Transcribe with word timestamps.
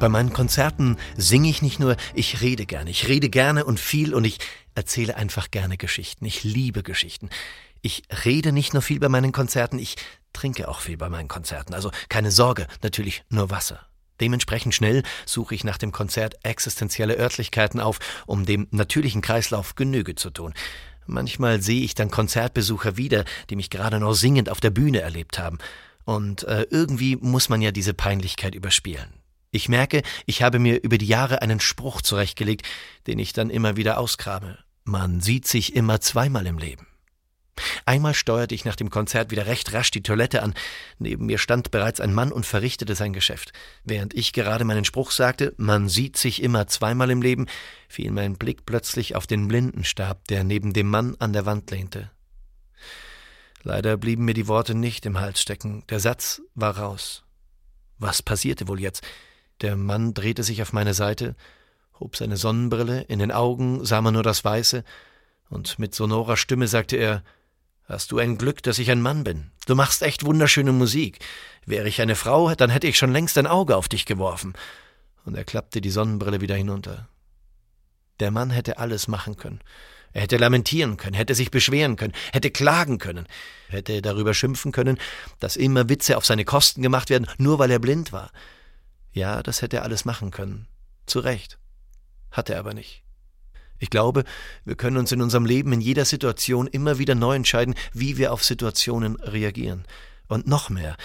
Bei 0.00 0.08
meinen 0.08 0.32
Konzerten 0.32 0.96
singe 1.18 1.50
ich 1.50 1.60
nicht 1.60 1.78
nur, 1.78 1.94
ich 2.14 2.40
rede 2.40 2.64
gerne. 2.64 2.88
Ich 2.88 3.06
rede 3.06 3.28
gerne 3.28 3.66
und 3.66 3.78
viel 3.78 4.14
und 4.14 4.24
ich 4.24 4.38
erzähle 4.74 5.14
einfach 5.14 5.50
gerne 5.50 5.76
Geschichten. 5.76 6.24
Ich 6.24 6.42
liebe 6.42 6.82
Geschichten. 6.82 7.28
Ich 7.82 8.04
rede 8.24 8.50
nicht 8.50 8.72
nur 8.72 8.80
viel 8.80 8.98
bei 8.98 9.10
meinen 9.10 9.30
Konzerten, 9.30 9.78
ich 9.78 9.96
trinke 10.32 10.68
auch 10.68 10.80
viel 10.80 10.96
bei 10.96 11.10
meinen 11.10 11.28
Konzerten. 11.28 11.74
Also 11.74 11.90
keine 12.08 12.30
Sorge, 12.30 12.66
natürlich 12.82 13.24
nur 13.28 13.50
Wasser. 13.50 13.80
Dementsprechend 14.22 14.74
schnell 14.74 15.02
suche 15.26 15.54
ich 15.54 15.64
nach 15.64 15.76
dem 15.76 15.92
Konzert 15.92 16.34
existenzielle 16.44 17.18
Örtlichkeiten 17.18 17.78
auf, 17.78 17.98
um 18.24 18.46
dem 18.46 18.68
natürlichen 18.70 19.20
Kreislauf 19.20 19.74
Genüge 19.74 20.14
zu 20.14 20.30
tun. 20.30 20.54
Manchmal 21.06 21.60
sehe 21.60 21.82
ich 21.82 21.94
dann 21.94 22.10
Konzertbesucher 22.10 22.96
wieder, 22.96 23.26
die 23.50 23.56
mich 23.56 23.68
gerade 23.68 24.00
noch 24.00 24.14
singend 24.14 24.48
auf 24.48 24.60
der 24.60 24.70
Bühne 24.70 25.02
erlebt 25.02 25.38
haben. 25.38 25.58
Und 26.06 26.44
äh, 26.44 26.66
irgendwie 26.70 27.16
muss 27.16 27.50
man 27.50 27.60
ja 27.60 27.70
diese 27.70 27.92
Peinlichkeit 27.92 28.54
überspielen. 28.54 29.19
Ich 29.52 29.68
merke, 29.68 30.02
ich 30.26 30.42
habe 30.42 30.58
mir 30.58 30.82
über 30.82 30.96
die 30.96 31.06
Jahre 31.06 31.42
einen 31.42 31.60
Spruch 31.60 32.02
zurechtgelegt, 32.02 32.66
den 33.06 33.18
ich 33.18 33.32
dann 33.32 33.50
immer 33.50 33.76
wieder 33.76 33.98
ausgrabe. 33.98 34.58
Man 34.84 35.20
sieht 35.20 35.46
sich 35.46 35.74
immer 35.74 36.00
zweimal 36.00 36.46
im 36.46 36.58
Leben. 36.58 36.86
Einmal 37.84 38.14
steuerte 38.14 38.54
ich 38.54 38.64
nach 38.64 38.76
dem 38.76 38.90
Konzert 38.90 39.30
wieder 39.30 39.46
recht 39.46 39.72
rasch 39.72 39.90
die 39.90 40.02
Toilette 40.02 40.42
an. 40.42 40.54
Neben 40.98 41.26
mir 41.26 41.36
stand 41.36 41.70
bereits 41.70 42.00
ein 42.00 42.14
Mann 42.14 42.32
und 42.32 42.46
verrichtete 42.46 42.94
sein 42.94 43.12
Geschäft. 43.12 43.52
Während 43.84 44.14
ich 44.14 44.32
gerade 44.32 44.64
meinen 44.64 44.84
Spruch 44.84 45.10
sagte, 45.10 45.52
man 45.58 45.88
sieht 45.88 46.16
sich 46.16 46.42
immer 46.42 46.68
zweimal 46.68 47.10
im 47.10 47.20
Leben, 47.20 47.46
fiel 47.88 48.12
mein 48.12 48.36
Blick 48.36 48.64
plötzlich 48.64 49.14
auf 49.14 49.26
den 49.26 49.48
Blindenstab, 49.48 50.26
der 50.28 50.44
neben 50.44 50.72
dem 50.72 50.88
Mann 50.88 51.16
an 51.18 51.32
der 51.32 51.44
Wand 51.44 51.70
lehnte. 51.70 52.10
Leider 53.62 53.96
blieben 53.98 54.24
mir 54.24 54.34
die 54.34 54.48
Worte 54.48 54.74
nicht 54.74 55.04
im 55.04 55.20
Hals 55.20 55.42
stecken. 55.42 55.84
Der 55.90 56.00
Satz 56.00 56.40
war 56.54 56.78
raus. 56.78 57.24
Was 57.98 58.22
passierte 58.22 58.68
wohl 58.68 58.80
jetzt? 58.80 59.02
Der 59.60 59.76
Mann 59.76 60.14
drehte 60.14 60.42
sich 60.42 60.62
auf 60.62 60.72
meine 60.72 60.94
Seite, 60.94 61.36
hob 61.98 62.16
seine 62.16 62.36
Sonnenbrille, 62.36 63.02
in 63.02 63.18
den 63.18 63.32
Augen 63.32 63.84
sah 63.84 64.00
man 64.00 64.14
nur 64.14 64.22
das 64.22 64.44
Weiße, 64.44 64.84
und 65.50 65.78
mit 65.78 65.94
sonorer 65.94 66.36
Stimme 66.36 66.68
sagte 66.68 66.96
er 66.96 67.22
Hast 67.84 68.12
du 68.12 68.18
ein 68.18 68.38
Glück, 68.38 68.62
dass 68.62 68.78
ich 68.78 68.88
ein 68.92 69.02
Mann 69.02 69.24
bin. 69.24 69.50
Du 69.66 69.74
machst 69.74 70.02
echt 70.02 70.24
wunderschöne 70.24 70.70
Musik. 70.70 71.18
Wäre 71.66 71.88
ich 71.88 72.00
eine 72.00 72.14
Frau, 72.14 72.54
dann 72.54 72.70
hätte 72.70 72.86
ich 72.86 72.96
schon 72.96 73.12
längst 73.12 73.36
ein 73.36 73.48
Auge 73.48 73.76
auf 73.76 73.88
dich 73.88 74.06
geworfen. 74.06 74.54
Und 75.24 75.34
er 75.34 75.42
klappte 75.42 75.80
die 75.80 75.90
Sonnenbrille 75.90 76.40
wieder 76.40 76.54
hinunter. 76.54 77.08
Der 78.20 78.30
Mann 78.30 78.50
hätte 78.50 78.78
alles 78.78 79.08
machen 79.08 79.36
können. 79.36 79.60
Er 80.12 80.22
hätte 80.22 80.36
lamentieren 80.36 80.98
können, 80.98 81.14
hätte 81.14 81.34
sich 81.34 81.50
beschweren 81.50 81.96
können, 81.96 82.14
hätte 82.32 82.50
klagen 82.52 82.98
können, 82.98 83.26
hätte 83.68 84.02
darüber 84.02 84.34
schimpfen 84.34 84.70
können, 84.70 84.98
dass 85.40 85.56
immer 85.56 85.88
Witze 85.88 86.16
auf 86.16 86.24
seine 86.24 86.44
Kosten 86.44 86.82
gemacht 86.82 87.10
werden, 87.10 87.26
nur 87.38 87.58
weil 87.58 87.72
er 87.72 87.78
blind 87.80 88.12
war. 88.12 88.30
Ja, 89.12 89.42
das 89.42 89.62
hätte 89.62 89.78
er 89.78 89.82
alles 89.82 90.04
machen 90.04 90.30
können. 90.30 90.66
Zu 91.06 91.20
Recht. 91.20 91.58
Hat 92.30 92.50
er 92.50 92.58
aber 92.58 92.74
nicht. 92.74 93.02
Ich 93.78 93.90
glaube, 93.90 94.24
wir 94.64 94.76
können 94.76 94.98
uns 94.98 95.10
in 95.10 95.22
unserem 95.22 95.46
Leben 95.46 95.72
in 95.72 95.80
jeder 95.80 96.04
Situation 96.04 96.66
immer 96.66 96.98
wieder 96.98 97.14
neu 97.14 97.34
entscheiden, 97.34 97.74
wie 97.92 98.18
wir 98.18 98.32
auf 98.32 98.44
Situationen 98.44 99.16
reagieren. 99.16 99.84
Und 100.28 100.46
noch 100.46 100.68
mehr. 100.68 100.96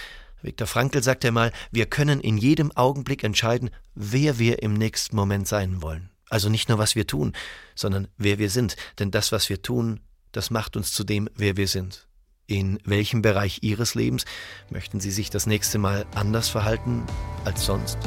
Viktor 0.42 0.66
Frankl 0.66 1.02
sagte 1.02 1.28
einmal, 1.28 1.52
wir 1.72 1.86
können 1.86 2.20
in 2.20 2.36
jedem 2.36 2.70
Augenblick 2.72 3.24
entscheiden, 3.24 3.70
wer 3.94 4.38
wir 4.38 4.62
im 4.62 4.74
nächsten 4.74 5.16
Moment 5.16 5.48
sein 5.48 5.82
wollen. 5.82 6.10
Also 6.28 6.48
nicht 6.48 6.68
nur, 6.68 6.78
was 6.78 6.94
wir 6.94 7.06
tun, 7.06 7.32
sondern 7.74 8.08
wer 8.18 8.38
wir 8.38 8.50
sind. 8.50 8.76
Denn 8.98 9.10
das, 9.10 9.32
was 9.32 9.48
wir 9.48 9.62
tun, 9.62 10.00
das 10.32 10.50
macht 10.50 10.76
uns 10.76 10.92
zu 10.92 11.02
dem, 11.02 11.30
wer 11.34 11.56
wir 11.56 11.68
sind. 11.68 12.05
In 12.48 12.78
welchem 12.84 13.22
Bereich 13.22 13.58
Ihres 13.62 13.94
Lebens 13.94 14.24
möchten 14.70 15.00
Sie 15.00 15.10
sich 15.10 15.30
das 15.30 15.46
nächste 15.46 15.78
Mal 15.78 16.06
anders 16.14 16.48
verhalten 16.48 17.02
als 17.44 17.64
sonst? 17.66 17.98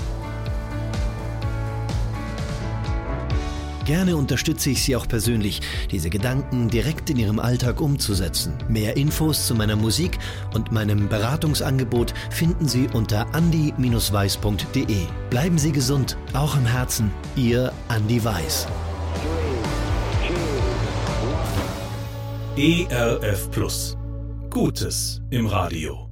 Gerne 3.89 4.15
unterstütze 4.15 4.69
ich 4.69 4.83
Sie 4.83 4.95
auch 4.95 5.07
persönlich, 5.07 5.61
diese 5.89 6.11
Gedanken 6.11 6.69
direkt 6.69 7.09
in 7.09 7.17
Ihrem 7.17 7.39
Alltag 7.39 7.81
umzusetzen. 7.81 8.53
Mehr 8.69 8.95
Infos 8.95 9.47
zu 9.47 9.55
meiner 9.55 9.75
Musik 9.75 10.19
und 10.53 10.71
meinem 10.71 11.09
Beratungsangebot 11.09 12.13
finden 12.29 12.67
Sie 12.67 12.87
unter 12.93 13.33
andi-weiß.de. 13.33 15.07
Bleiben 15.31 15.57
Sie 15.57 15.71
gesund, 15.71 16.17
auch 16.33 16.55
im 16.55 16.67
Herzen. 16.67 17.11
Ihr 17.35 17.73
Andi 17.87 18.23
Weiß. 18.23 18.67
ERF 22.55 23.49
Plus. 23.49 23.98
Gutes 24.49 25.21
im 25.29 25.45
Radio. 25.45 26.08